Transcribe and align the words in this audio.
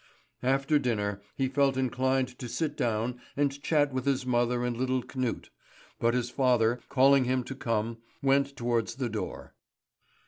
After 0.41 0.79
dinner 0.79 1.21
he 1.35 1.47
felt 1.47 1.77
inclined 1.77 2.29
to 2.39 2.49
sit 2.49 2.75
down 2.75 3.21
and 3.37 3.61
chat 3.61 3.93
with 3.93 4.05
his 4.05 4.25
mother 4.25 4.65
and 4.65 4.75
little 4.75 5.03
Knut; 5.03 5.51
but 5.99 6.15
his 6.15 6.31
father, 6.31 6.79
calling 6.89 7.23
to 7.25 7.29
him 7.29 7.43
to 7.43 7.53
come, 7.53 7.99
went 8.23 8.55
towards 8.57 8.95
the 8.95 9.09
door. 9.09 9.53